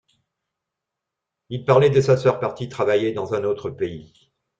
[1.49, 4.31] Il parlait de sa sœur partie travailler dans un autre pays.